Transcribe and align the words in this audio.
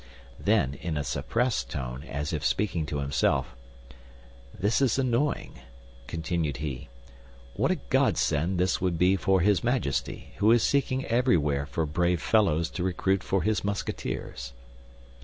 Then, 0.39 0.73
in 0.73 0.97
a 0.97 1.03
suppressed 1.03 1.69
tone, 1.69 2.01
as 2.05 2.33
if 2.33 2.43
speaking 2.43 2.87
to 2.87 2.97
himself, 3.01 3.55
"This 4.59 4.81
is 4.81 4.97
annoying," 4.97 5.59
continued 6.07 6.57
he. 6.57 6.89
"What 7.53 7.69
a 7.69 7.75
godsend 7.75 8.57
this 8.57 8.81
would 8.81 8.97
be 8.97 9.15
for 9.15 9.41
his 9.41 9.63
Majesty, 9.63 10.33
who 10.37 10.51
is 10.51 10.63
seeking 10.63 11.05
everywhere 11.05 11.67
for 11.67 11.85
brave 11.85 12.19
fellows 12.19 12.71
to 12.71 12.83
recruit 12.83 13.21
for 13.21 13.43
his 13.43 13.63
Musketeers!" 13.63 14.53